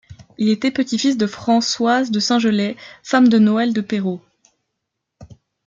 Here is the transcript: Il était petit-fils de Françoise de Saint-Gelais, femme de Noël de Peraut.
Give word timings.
Il 0.39 0.49
était 0.49 0.71
petit-fils 0.71 1.15
de 1.15 1.27
Françoise 1.27 2.09
de 2.09 2.19
Saint-Gelais, 2.19 2.75
femme 3.03 3.27
de 3.27 3.37
Noël 3.37 3.71
de 3.71 3.81
Peraut. 3.81 4.19